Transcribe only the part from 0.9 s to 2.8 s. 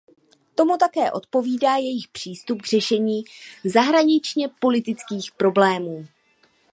odpovídá jejich přístup k